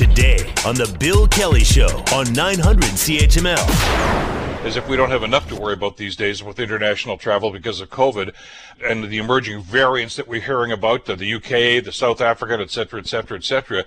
[0.00, 4.30] today on The Bill Kelly Show on 900 CHML
[4.64, 7.82] as if we don't have enough to worry about these days with international travel because
[7.82, 8.34] of COVID
[8.82, 13.00] and the emerging variants that we're hearing about, the, UK, the South African, et cetera,
[13.00, 13.84] et cetera, et cetera.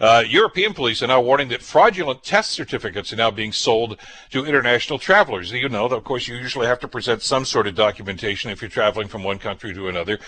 [0.00, 3.98] Uh, European police are now warning that fraudulent test certificates are now being sold
[4.30, 5.50] to international travelers.
[5.50, 8.68] You know, of course, you usually have to present some sort of documentation if you're
[8.68, 10.18] traveling from one country to another.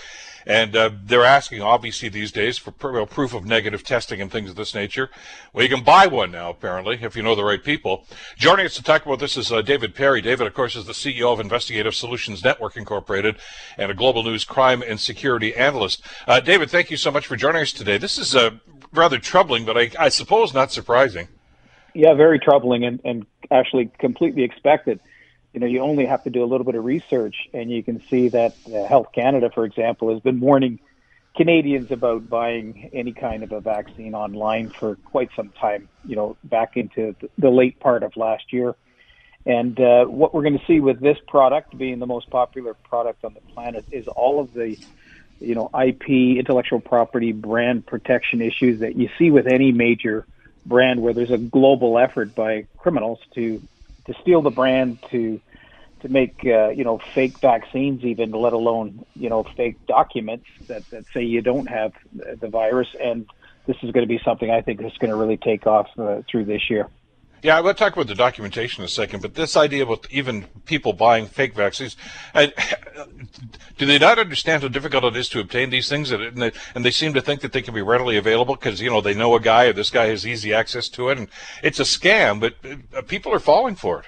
[0.45, 4.49] And uh, they're asking, obviously, these days for pr- proof of negative testing and things
[4.49, 5.09] of this nature.
[5.53, 8.05] Well, you can buy one now, apparently, if you know the right people.
[8.37, 10.21] Joining us to talk about this is uh, David Perry.
[10.21, 13.37] David, of course, is the CEO of Investigative Solutions Network Incorporated
[13.77, 16.01] and a global news crime and security analyst.
[16.27, 17.97] Uh, David, thank you so much for joining us today.
[17.97, 18.51] This is uh,
[18.93, 21.27] rather troubling, but I, I suppose not surprising.
[21.93, 24.99] Yeah, very troubling and, and actually completely expected
[25.53, 28.01] you know, you only have to do a little bit of research, and you can
[28.09, 30.79] see that uh, Health Canada, for example, has been warning
[31.35, 35.89] Canadians about buying any kind of a vaccine online for quite some time.
[36.05, 38.75] You know, back into the late part of last year.
[39.45, 43.23] And uh, what we're going to see with this product being the most popular product
[43.23, 44.77] on the planet is all of the,
[45.39, 50.27] you know, IP, intellectual property, brand protection issues that you see with any major
[50.65, 53.61] brand where there's a global effort by criminals to
[54.09, 55.39] to steal the brand to
[56.01, 60.83] to make uh, you know fake vaccines even let alone you know fake documents that,
[60.91, 61.91] that say you don't have
[62.41, 63.25] the virus and
[63.67, 66.21] this is going to be something I think is going to really take off uh,
[66.29, 66.89] through this year.
[67.41, 70.43] Yeah, I will talk about the documentation in a second, but this idea about even
[70.65, 71.95] people buying fake vaccines,
[72.35, 72.51] I,
[73.77, 76.11] do they not understand how difficult it is to obtain these things?
[76.11, 78.89] And they, and they seem to think that they can be readily available because, you
[78.89, 81.17] know, they know a guy or this guy has easy access to it.
[81.17, 81.29] And
[81.63, 82.55] it's a scam, but
[82.95, 84.05] uh, people are falling for it.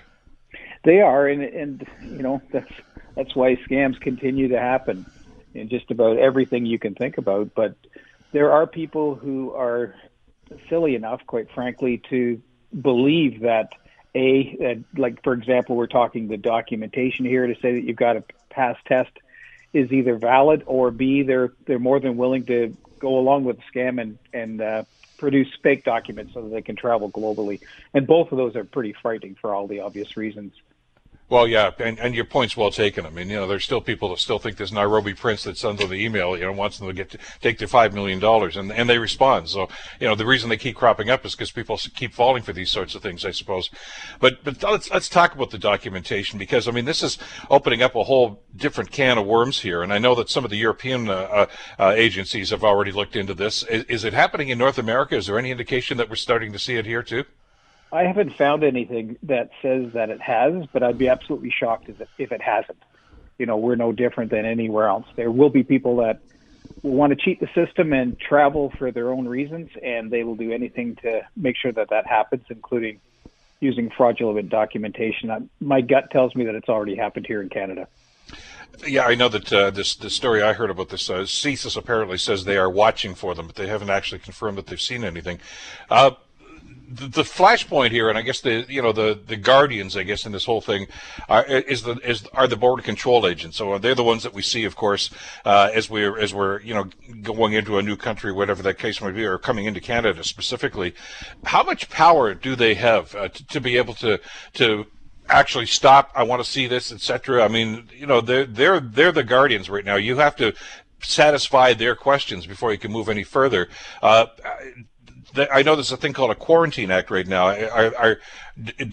[0.84, 2.72] They are, and, and you know, that's,
[3.16, 5.06] that's why scams continue to happen
[5.54, 7.54] in just about everything you can think about.
[7.56, 7.76] But
[8.34, 9.96] there are people who are
[10.70, 12.42] silly enough, quite frankly, to
[12.80, 13.70] believe that
[14.16, 18.24] a like for example we're talking the documentation here to say that you've got a
[18.50, 19.12] pass test
[19.74, 23.80] is either valid or b they're they're more than willing to go along with the
[23.80, 24.84] scam and and uh,
[25.22, 27.60] produce fake documents so that they can travel globally.
[27.94, 30.52] And both of those are pretty frightening for all the obvious reasons
[31.32, 33.06] well, yeah, and, and your point's well taken.
[33.06, 35.80] I mean, you know, there's still people that still think this Nairobi prince that sends
[35.80, 38.58] them the email, you know, wants them to get to take their five million dollars,
[38.58, 39.48] and and they respond.
[39.48, 39.70] So,
[40.02, 42.70] you know, the reason they keep cropping up is because people keep falling for these
[42.70, 43.70] sorts of things, I suppose.
[44.20, 47.18] But but let's let's talk about the documentation because I mean, this is
[47.50, 50.52] opening up a whole different can of worms here, and I know that some of
[50.52, 51.46] the European uh, uh,
[51.80, 53.64] uh agencies have already looked into this.
[53.64, 55.16] Is, is it happening in North America?
[55.16, 57.24] Is there any indication that we're starting to see it here too?
[57.92, 62.32] I haven't found anything that says that it has, but I'd be absolutely shocked if
[62.32, 62.82] it hasn't.
[63.38, 65.06] You know, we're no different than anywhere else.
[65.16, 66.22] There will be people that
[66.84, 70.52] want to cheat the system and travel for their own reasons, and they will do
[70.52, 73.00] anything to make sure that that happens, including
[73.60, 75.50] using fraudulent documentation.
[75.60, 77.88] My gut tells me that it's already happened here in Canada.
[78.88, 81.10] Yeah, I know that uh, this the story I heard about this.
[81.10, 84.68] Uh, CSIS apparently says they are watching for them, but they haven't actually confirmed that
[84.68, 85.40] they've seen anything.
[85.90, 86.12] Uh,
[86.92, 90.26] the, the flashpoint here, and I guess the you know the the guardians, I guess,
[90.26, 90.88] in this whole thing,
[91.30, 93.58] are, is the is are the border control agents.
[93.58, 95.10] So they're the ones that we see, of course,
[95.46, 96.90] uh, as we're as we're you know
[97.22, 100.94] going into a new country, whatever that case might be, or coming into Canada specifically.
[101.46, 104.20] How much power do they have uh, to, to be able to
[104.54, 104.86] to
[105.30, 106.12] actually stop?
[106.14, 107.44] I want to see this, etc.
[107.44, 109.96] I mean, you know, they're they're they're the guardians right now.
[109.96, 110.54] You have to
[111.04, 113.70] satisfy their questions before you can move any further.
[114.02, 114.28] Uh,
[115.36, 117.48] I know there's a thing called a quarantine act right now.
[117.48, 118.18] Are, are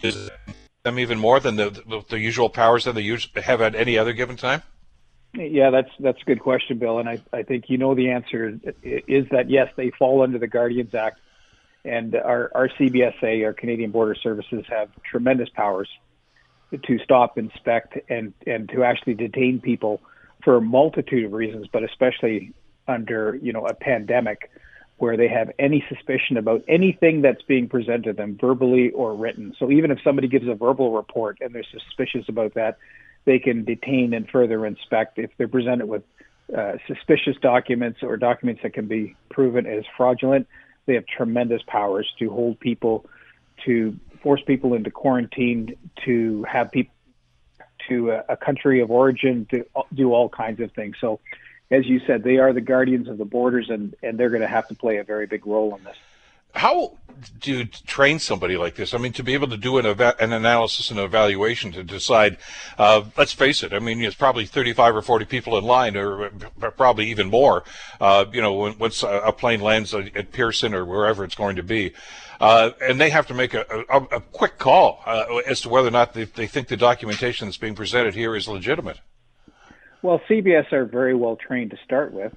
[0.00, 0.30] does
[0.84, 3.98] them even more than the, the, the usual powers that they use, have at any
[3.98, 4.62] other given time?
[5.34, 8.58] Yeah, that's that's a good question, Bill, and I, I think you know the answer
[8.82, 11.20] is that yes, they fall under the Guardians Act,
[11.84, 15.88] and our our CBSA, our Canadian Border Services, have tremendous powers
[16.82, 20.00] to stop, inspect, and and to actually detain people
[20.42, 22.54] for a multitude of reasons, but especially
[22.88, 24.50] under you know a pandemic
[24.98, 29.54] where they have any suspicion about anything that's being presented to them, verbally or written.
[29.58, 32.78] So even if somebody gives a verbal report and they're suspicious about that,
[33.24, 36.02] they can detain and further inspect if they're presented with
[36.56, 40.48] uh, suspicious documents or documents that can be proven as fraudulent.
[40.86, 43.06] They have tremendous powers to hold people,
[43.66, 46.94] to force people into quarantine, to have people
[47.88, 50.96] to a, a country of origin, to do all kinds of things.
[51.00, 51.20] So
[51.70, 54.48] as you said, they are the guardians of the borders, and, and they're going to
[54.48, 55.96] have to play a very big role in this.
[56.54, 56.96] How
[57.40, 58.94] do you train somebody like this?
[58.94, 62.38] I mean, to be able to do an, an analysis and evaluation to decide,
[62.78, 66.30] uh, let's face it, I mean, it's probably 35 or 40 people in line, or
[66.76, 67.64] probably even more,
[68.00, 71.62] uh, you know, when, once a plane lands at Pearson or wherever it's going to
[71.62, 71.92] be.
[72.40, 75.88] Uh, and they have to make a, a, a quick call uh, as to whether
[75.88, 79.00] or not they, they think the documentation that's being presented here is legitimate.
[80.02, 82.34] Well, CBS are very well trained to start with.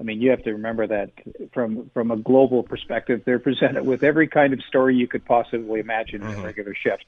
[0.00, 1.10] I mean, you have to remember that
[1.52, 5.80] from from a global perspective, they're presented with every kind of story you could possibly
[5.80, 6.32] imagine mm-hmm.
[6.32, 7.04] in a regular shift.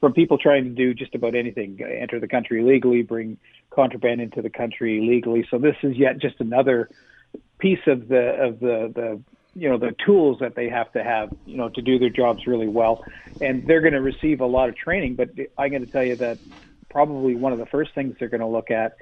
[0.00, 3.36] From people trying to do just about anything, enter the country legally, bring
[3.70, 5.46] contraband into the country legally.
[5.50, 6.88] So this is yet just another
[7.58, 9.20] piece of the of the the
[9.54, 12.46] you know the tools that they have to have you know to do their jobs
[12.46, 13.04] really well
[13.40, 16.14] and they're going to receive a lot of training but i'm going to tell you
[16.14, 16.38] that
[16.90, 18.96] probably one of the first things they're going to look at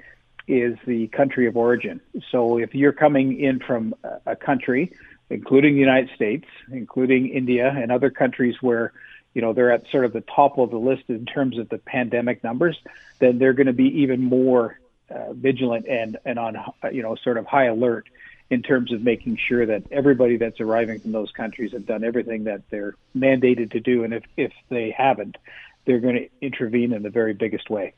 [0.47, 1.99] is the country of origin.
[2.31, 3.93] So if you're coming in from
[4.25, 4.93] a country,
[5.29, 8.93] including the United States, including India and other countries where
[9.33, 11.77] you know they're at sort of the top of the list in terms of the
[11.77, 12.77] pandemic numbers,
[13.19, 14.79] then they're going to be even more
[15.09, 16.57] uh, vigilant and and on
[16.91, 18.07] you know sort of high alert
[18.49, 22.45] in terms of making sure that everybody that's arriving from those countries have done everything
[22.45, 25.37] that they're mandated to do, and if if they haven't,
[25.85, 27.93] they're going to intervene in the very biggest way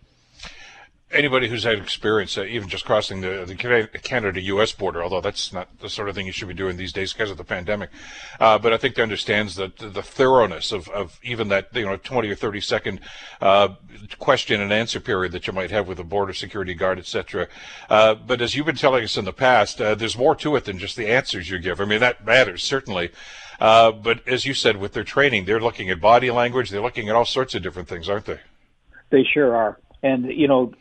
[1.12, 4.72] anybody who's had experience, uh, even just crossing the, the Canada-U.S.
[4.74, 7.32] border, although that's not the sort of thing you should be doing these days because
[7.32, 7.90] of the pandemic,
[8.40, 11.98] uh, but I think they understands the, the thoroughness of, of even that you know
[11.98, 13.00] 20 or 30 second
[13.42, 13.70] uh,
[14.20, 17.48] question and answer period that you might have with a border security guard, etc.
[17.90, 20.66] Uh, but as you've been telling us in the past, uh, there's more to it
[20.66, 21.82] than just the answers you give.
[21.82, 23.12] I mean that matters certainly.
[23.60, 26.70] Uh, but as you said, with their training, they're looking at body language.
[26.70, 28.40] They're looking at all sorts of different things, aren't they?
[29.10, 29.80] They sure are.
[30.02, 30.72] And you know,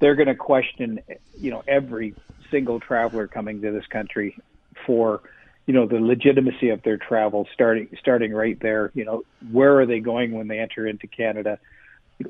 [0.00, 1.00] they're going to question,
[1.40, 2.14] you know, every
[2.50, 4.38] single traveler coming to this country
[4.86, 5.22] for,
[5.66, 7.46] you know, the legitimacy of their travel.
[7.52, 11.58] Starting starting right there, you know, where are they going when they enter into Canada?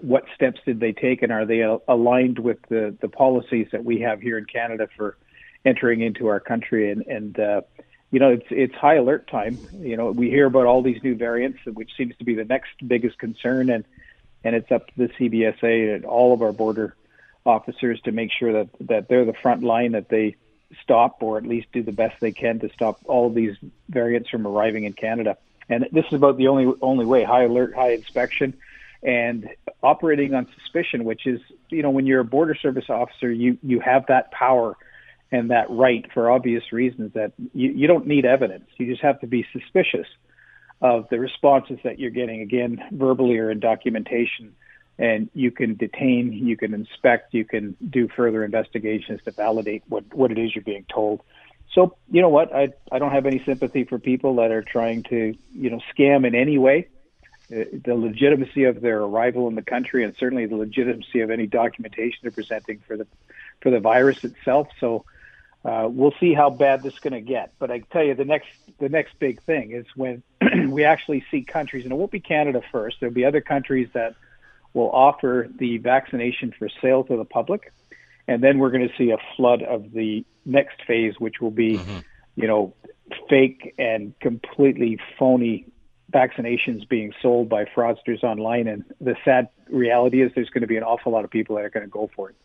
[0.00, 4.00] What steps did they take, and are they aligned with the the policies that we
[4.00, 5.16] have here in Canada for
[5.64, 6.90] entering into our country?
[6.90, 7.60] And and uh,
[8.10, 9.58] you know, it's it's high alert time.
[9.78, 12.70] You know, we hear about all these new variants, which seems to be the next
[12.86, 13.84] biggest concern, and
[14.44, 16.96] and it's up to the CBSA and all of our border
[17.46, 20.36] officers to make sure that that they're the front line that they
[20.82, 23.56] stop or at least do the best they can to stop all these
[23.88, 25.38] variants from arriving in Canada.
[25.68, 28.54] And this is about the only only way: high alert, high inspection,
[29.02, 29.48] and
[29.82, 31.04] operating on suspicion.
[31.04, 31.40] Which is,
[31.70, 34.76] you know, when you're a border service officer, you you have that power
[35.32, 38.66] and that right for obvious reasons that you, you don't need evidence.
[38.76, 40.06] You just have to be suspicious
[40.80, 44.54] of the responses that you're getting, again, verbally or in documentation
[44.98, 50.04] and you can detain, you can inspect, you can do further investigations to validate what,
[50.14, 51.22] what it is you're being told.
[51.72, 52.54] So, you know what?
[52.54, 56.26] I, I don't have any sympathy for people that are trying to, you know, scam
[56.26, 56.88] in any way.
[57.52, 61.46] Uh, the legitimacy of their arrival in the country, and certainly the legitimacy of any
[61.46, 63.06] documentation they're presenting for the
[63.60, 64.68] for the virus itself.
[64.80, 65.04] So,
[65.64, 67.52] uh, we'll see how bad this is going to get.
[67.58, 68.48] But I tell you, the next
[68.78, 70.22] the next big thing is when
[70.70, 72.96] we actually see countries, and it won't be Canada first.
[73.00, 74.16] There'll be other countries that
[74.76, 77.72] will offer the vaccination for sale to the public.
[78.28, 81.78] And then we're going to see a flood of the next phase, which will be,
[81.78, 81.98] mm-hmm.
[82.36, 82.74] you know,
[83.30, 85.64] fake and completely phony
[86.12, 88.68] vaccinations being sold by fraudsters online.
[88.68, 91.64] And the sad reality is there's going to be an awful lot of people that
[91.64, 92.36] are going to go for it.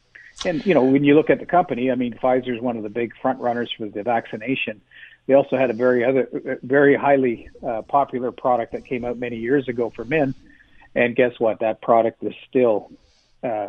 [0.46, 2.84] And, you know, when you look at the company, I mean, Pfizer is one of
[2.84, 4.80] the big front runners for the vaccination.
[5.28, 9.36] They also had a very other, very highly uh, popular product that came out many
[9.36, 10.34] years ago for men
[10.96, 11.60] and guess what?
[11.60, 12.92] That product is still,
[13.44, 13.68] uh,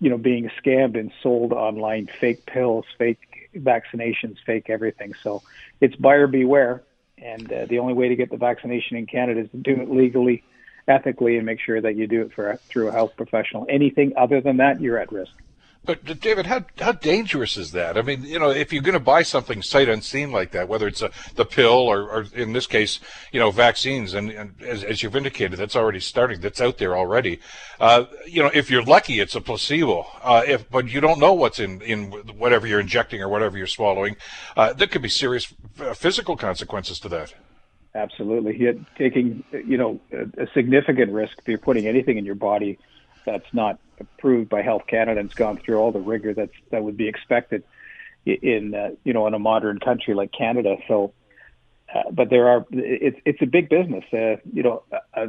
[0.00, 2.08] you know, being scammed and sold online.
[2.20, 5.12] Fake pills, fake vaccinations, fake everything.
[5.22, 5.42] So
[5.80, 6.82] it's buyer beware.
[7.18, 9.90] And uh, the only way to get the vaccination in Canada is to do it
[9.90, 10.42] legally,
[10.88, 13.66] ethically, and make sure that you do it for through a health professional.
[13.68, 15.32] Anything other than that, you're at risk.
[15.84, 17.98] But David, how how dangerous is that?
[17.98, 20.86] I mean, you know, if you're going to buy something sight unseen like that, whether
[20.86, 23.00] it's a, the pill or, or in this case,
[23.32, 26.40] you know, vaccines, and, and as, as, you've indicated, that's already starting.
[26.40, 27.40] That's out there already.
[27.80, 30.06] Uh, you know, if you're lucky, it's a placebo.
[30.22, 33.66] Uh, if but you don't know what's in in whatever you're injecting or whatever you're
[33.66, 34.16] swallowing,
[34.56, 35.52] uh, there could be serious
[35.94, 37.34] physical consequences to that.
[37.96, 42.78] Absolutely, you're taking you know a significant risk if you're putting anything in your body
[43.24, 46.82] that's not approved by Health Canada and it's gone through all the rigor that's that
[46.82, 47.62] would be expected
[48.24, 50.76] in uh, you know in a modern country like Canada.
[50.88, 51.12] So,
[51.94, 54.04] uh, but there are it's it's a big business.
[54.12, 54.82] Uh, you know,
[55.14, 55.26] uh,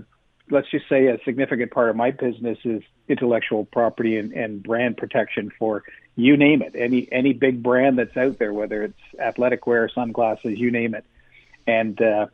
[0.50, 4.97] let's just say a significant part of my business is intellectual property and, and brand
[4.97, 5.83] protection for
[6.15, 10.59] you name it any any big brand that's out there, whether it's athletic wear, sunglasses,
[10.59, 11.05] you name it,
[11.65, 12.27] and uh,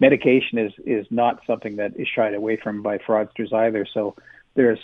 [0.00, 3.86] medication is is not something that is shied away from by fraudsters either.
[3.92, 4.16] So
[4.54, 4.80] there's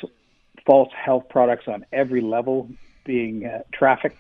[0.67, 2.69] false health products on every level
[3.05, 4.19] being uh, trafficked,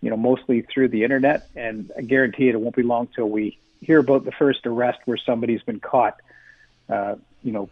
[0.00, 1.48] you know, mostly through the internet.
[1.54, 4.98] And I guarantee it, it won't be long till we hear about the first arrest
[5.04, 6.16] where somebody's been caught,
[6.88, 7.68] uh, you know,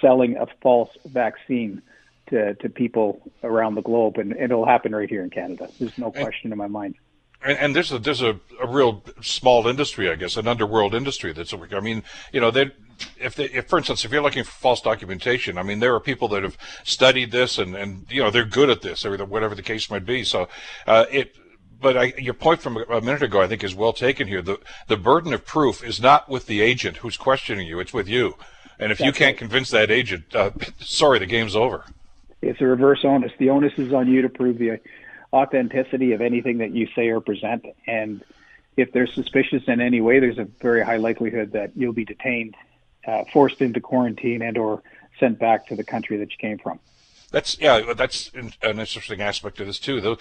[0.00, 1.82] selling a false vaccine
[2.28, 5.68] to, to people around the globe, and, it'll happen right here in Canada.
[5.78, 6.94] There's no question in my mind.
[7.42, 11.32] And, and there's a there's a, a real small industry, I guess, an underworld industry
[11.32, 11.52] that's.
[11.52, 12.70] I mean, you know, they
[13.18, 16.00] if they, if for instance, if you're looking for false documentation, I mean, there are
[16.00, 19.54] people that have studied this and and you know they're good at this, or whatever
[19.54, 20.24] the case might be.
[20.24, 20.48] So,
[20.86, 21.36] uh, it.
[21.80, 24.40] But I, your point from a minute ago, I think, is well taken here.
[24.40, 28.08] The the burden of proof is not with the agent who's questioning you; it's with
[28.08, 28.36] you.
[28.78, 31.84] And if That's you can't convince that agent, uh, sorry, the game's over.
[32.42, 33.32] It's a reverse onus.
[33.38, 34.80] The onus is on you to prove the
[35.32, 37.64] authenticity of anything that you say or present.
[37.86, 38.22] And
[38.76, 42.54] if they're suspicious in any way, there's a very high likelihood that you'll be detained,
[43.06, 44.82] uh, forced into quarantine, and or
[45.20, 46.78] sent back to the country that you came from.
[47.34, 50.00] That's yeah, that's an interesting aspect of this too.
[50.00, 50.16] The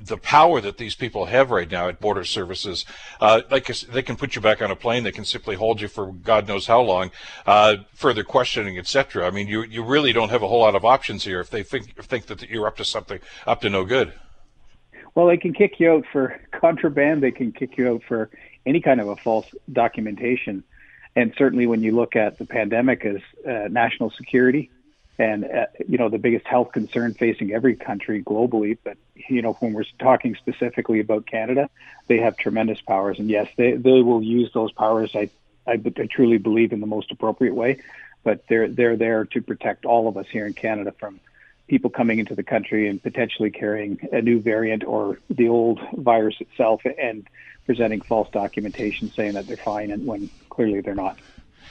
[0.00, 2.84] the power that these people have right now at border services,
[3.20, 5.86] uh, like they can put you back on a plane, they can simply hold you
[5.86, 7.12] for God knows how long,
[7.46, 9.24] uh, further questioning, etc.
[9.24, 11.62] I mean, you you really don't have a whole lot of options here if they
[11.62, 14.12] think think that you're up to something up to no good.
[15.14, 17.22] Well, they can kick you out for contraband.
[17.22, 18.30] They can kick you out for
[18.66, 20.64] any kind of a false documentation.
[21.14, 24.70] And certainly, when you look at the pandemic as uh, national security,
[25.18, 28.78] and uh, you know the biggest health concern facing every country globally.
[28.82, 31.68] But you know when we're talking specifically about Canada,
[32.06, 35.10] they have tremendous powers, and yes, they they will use those powers.
[35.14, 35.30] I
[35.66, 37.80] I, I truly believe in the most appropriate way,
[38.24, 41.20] but they're they're there to protect all of us here in Canada from
[41.68, 46.34] people coming into the country and potentially carrying a new variant or the old virus
[46.40, 47.26] itself and
[47.64, 51.18] presenting false documentation saying that they're fine and when clearly they're not.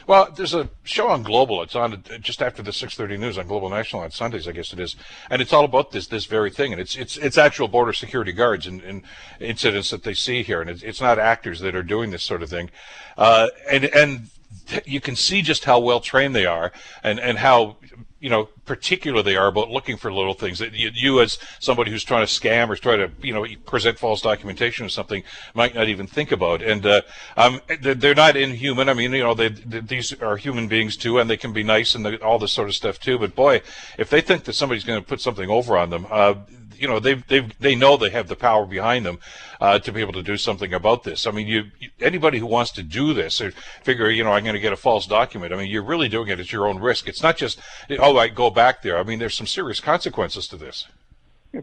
[0.07, 1.61] Well, there's a show on Global.
[1.61, 4.79] It's on just after the 6:30 news on Global National on Sundays, I guess it
[4.79, 4.95] is,
[5.29, 6.71] and it's all about this this very thing.
[6.71, 9.03] And it's it's it's actual border security guards and, and
[9.39, 12.41] incidents that they see here, and it's, it's not actors that are doing this sort
[12.41, 12.71] of thing.
[13.17, 14.29] Uh, and and
[14.85, 16.71] you can see just how well trained they are,
[17.03, 17.77] and and how
[18.22, 21.90] you know, particular they are about looking for little things that you, you, as somebody
[21.90, 25.24] who's trying to scam or try to, you know, present false documentation or something
[25.56, 26.62] might not even think about.
[26.62, 27.01] And uh,
[27.36, 28.90] um, they're not inhuman.
[28.90, 31.96] I mean, you know, they, these are human beings too, and they can be nice
[31.96, 33.18] and all this sort of stuff too.
[33.18, 33.62] But boy,
[33.98, 36.36] if they think that somebody's going to put something over on them, uh,
[36.81, 39.19] you know they they they know they have the power behind them
[39.59, 41.27] uh, to be able to do something about this.
[41.27, 41.65] I mean, you
[42.00, 43.51] anybody who wants to do this or
[43.83, 45.53] figure, you know, I'm going to get a false document.
[45.53, 47.07] I mean, you're really doing it at your own risk.
[47.07, 47.59] It's not just
[48.00, 48.97] oh, I go back there.
[48.97, 50.88] I mean, there's some serious consequences to this.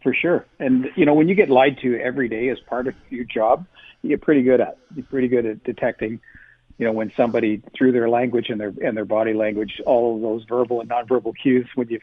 [0.03, 2.95] For sure, and you know, when you get lied to every day as part of
[3.09, 3.67] your job,
[4.03, 6.21] you get pretty good at you're pretty good at detecting
[6.79, 10.23] you know, when somebody through their language and their and their body language, all of
[10.23, 12.03] those verbal and nonverbal cues, when you've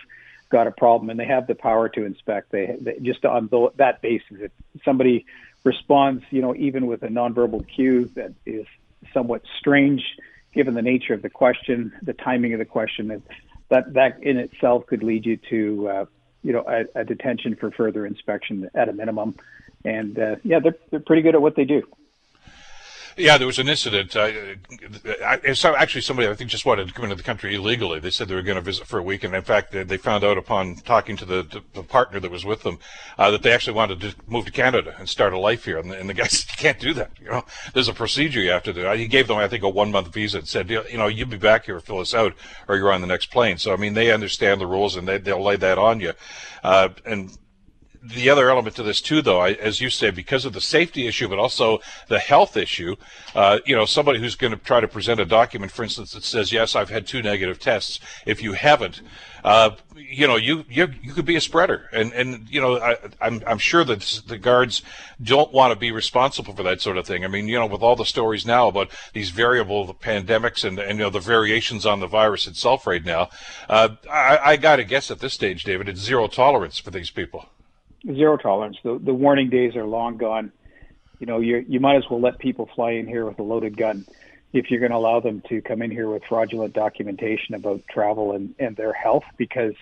[0.55, 2.49] got a problem and they have the power to inspect.
[2.49, 4.51] They, they just on the, that basis, if
[4.85, 5.25] somebody
[5.65, 8.65] responds, you know, even with a nonverbal cue that is
[9.13, 10.01] somewhat strange,
[10.53, 13.21] given the nature of the question, the timing of the question,
[13.67, 16.05] that that in itself could lead you to, uh,
[16.41, 19.35] you know, a, a, detention for further inspection at a minimum.
[19.83, 21.83] And uh, yeah, they're they're pretty good at what they do.
[23.17, 24.13] Yeah, there was an incident.
[24.13, 24.29] Uh,
[25.25, 27.99] I, so actually, somebody I think just wanted to come into the country illegally.
[27.99, 29.95] They said they were going to visit for a week, and in fact, they, they
[29.95, 32.77] found out upon talking to the, the partner that was with them
[33.17, 35.77] uh, that they actually wanted to move to Canada and start a life here.
[35.77, 37.11] And the, and the guy said, "You can't do that.
[37.21, 39.69] You know, there's a procedure you have to do." He gave them, I think, a
[39.69, 42.33] one month visa and said, "You know, you'll be back here, fill us out,
[42.67, 45.19] or you're on the next plane." So I mean, they understand the rules and they,
[45.19, 46.13] they'll lay that on you.
[46.63, 47.37] Uh, and
[48.07, 51.07] the other element to this too, though, I, as you say, because of the safety
[51.07, 52.95] issue, but also the health issue.
[53.33, 56.23] Uh, you know, somebody who's going to try to present a document, for instance, that
[56.23, 59.01] says, "Yes, I've had two negative tests." If you haven't,
[59.43, 62.91] uh, you know, you, you you could be a spreader, and and you know, I,
[62.91, 64.83] am I'm, I'm sure that the guards
[65.21, 67.25] don't want to be responsible for that sort of thing.
[67.25, 70.99] I mean, you know, with all the stories now about these variable pandemics and and
[70.99, 73.29] you know the variations on the virus itself right now,
[73.69, 77.09] uh, I, I got to guess at this stage, David, it's zero tolerance for these
[77.09, 77.49] people
[78.05, 78.77] zero tolerance.
[78.83, 80.51] The the warning days are long gone.
[81.19, 83.77] You know, you you might as well let people fly in here with a loaded
[83.77, 84.05] gun
[84.55, 88.31] if you're going to allow them to come in here with fraudulent documentation about travel
[88.31, 89.73] and, and their health because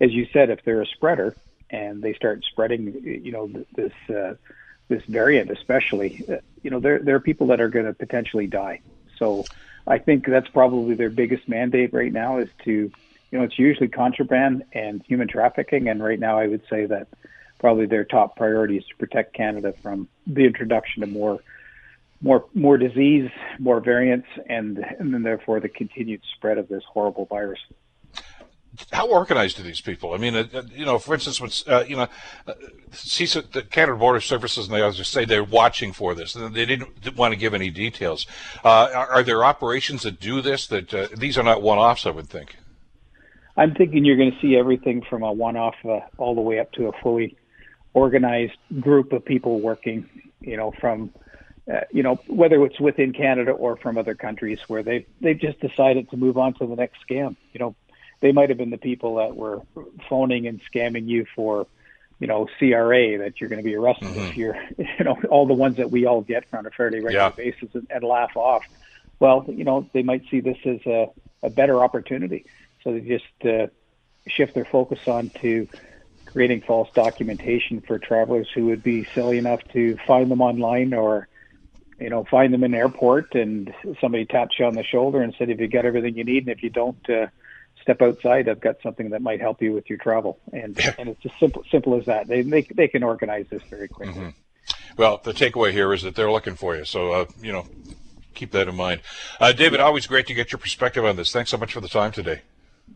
[0.00, 1.36] as you said if they're a spreader
[1.70, 4.34] and they start spreading you know this uh,
[4.88, 8.46] this variant especially uh, you know there there are people that are going to potentially
[8.46, 8.80] die
[9.18, 9.44] so
[9.86, 13.88] i think that's probably their biggest mandate right now is to you know it's usually
[13.88, 17.08] contraband and human trafficking and right now i would say that
[17.60, 21.40] probably their top priority is to protect Canada from the introduction of more
[22.22, 27.26] more more disease, more variants, and and then therefore the continued spread of this horrible
[27.26, 27.60] virus.
[28.92, 30.14] How organized are these people?
[30.14, 32.06] I mean, uh, uh you know, for instance, uh, you know,
[32.46, 32.54] uh,
[32.92, 36.66] CBSA, the Canada Border Services, and they always say they're watching for this, and they
[36.66, 38.26] didn't, didn't want to give any details.
[38.64, 40.66] Uh, are, are, there operations that do this?
[40.68, 42.56] That uh, these are not one-offs, I would think.
[43.56, 45.74] I'm thinking you're going to see everything from a one-off
[46.16, 47.36] all the way up to a fully
[47.94, 50.08] organized group of people working.
[50.40, 51.10] You know, from
[51.70, 55.60] uh, you know, whether it's within Canada or from other countries where they've they've just
[55.60, 57.36] decided to move on to the next scam.
[57.52, 57.74] You know,
[58.20, 59.62] they might have been the people that were
[60.08, 61.66] phoning and scamming you for,
[62.18, 64.20] you know, CRA that you're going to be arrested mm-hmm.
[64.20, 67.26] if you're, you know, all the ones that we all get on a fairly regular
[67.26, 67.30] yeah.
[67.30, 68.64] basis and, and laugh off.
[69.18, 71.10] Well, you know, they might see this as a,
[71.42, 72.46] a better opportunity,
[72.82, 73.66] so they just uh,
[74.26, 75.68] shift their focus on to
[76.32, 81.28] creating false documentation for travelers who would be silly enough to find them online or
[81.98, 85.34] you know, find them in an airport and somebody taps you on the shoulder and
[85.38, 87.26] said, if you got everything you need, and if you don't, uh,
[87.82, 88.48] step outside.
[88.48, 91.64] I've got something that might help you with your travel, and and it's just simple
[91.70, 92.26] simple as that.
[92.28, 94.14] They they they can organize this very quickly.
[94.14, 94.96] Mm-hmm.
[94.96, 96.84] Well, the takeaway here is that they're looking for you.
[96.84, 97.66] So uh, you know,
[98.34, 99.00] keep that in mind.
[99.40, 101.32] Uh, David, always great to get your perspective on this.
[101.32, 102.42] Thanks so much for the time today.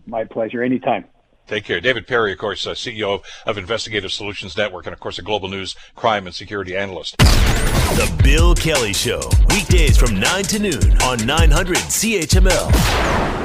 [0.06, 0.62] My pleasure.
[0.62, 1.06] Anytime.
[1.46, 1.80] Take care.
[1.80, 5.48] David Perry, of course, uh, CEO of Investigative Solutions Network, and of course, a global
[5.48, 7.16] news crime and security analyst.
[7.18, 9.20] The Bill Kelly Show,
[9.50, 13.43] weekdays from 9 to noon on 900 CHML.